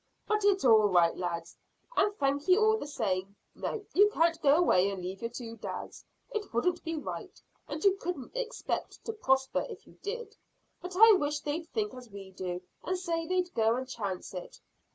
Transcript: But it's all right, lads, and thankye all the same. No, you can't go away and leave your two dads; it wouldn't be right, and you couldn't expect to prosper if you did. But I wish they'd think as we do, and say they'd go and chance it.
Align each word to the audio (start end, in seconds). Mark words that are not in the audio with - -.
But 0.27 0.43
it's 0.43 0.65
all 0.65 0.87
right, 0.89 1.15
lads, 1.15 1.55
and 1.95 2.11
thankye 2.17 2.57
all 2.59 2.75
the 2.75 2.87
same. 2.87 3.35
No, 3.53 3.85
you 3.93 4.09
can't 4.09 4.41
go 4.41 4.55
away 4.55 4.89
and 4.89 4.99
leave 4.99 5.21
your 5.21 5.29
two 5.29 5.57
dads; 5.57 6.03
it 6.31 6.51
wouldn't 6.51 6.83
be 6.83 6.95
right, 6.95 7.39
and 7.67 7.83
you 7.83 7.95
couldn't 7.97 8.35
expect 8.35 9.05
to 9.05 9.13
prosper 9.13 9.63
if 9.69 9.85
you 9.85 9.99
did. 10.01 10.35
But 10.81 10.95
I 10.97 11.11
wish 11.11 11.41
they'd 11.41 11.69
think 11.71 11.93
as 11.93 12.09
we 12.09 12.31
do, 12.31 12.61
and 12.83 12.97
say 12.97 13.27
they'd 13.27 13.53
go 13.53 13.75
and 13.75 13.87
chance 13.87 14.33
it. 14.33 14.59